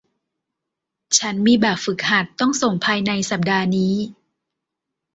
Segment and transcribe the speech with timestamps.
[1.17, 3.95] ฉันมีแบบฝึกหัดต้องส่งภายในสัปดาห์นี้